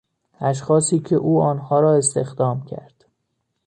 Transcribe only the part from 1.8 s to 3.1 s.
استخدام کرد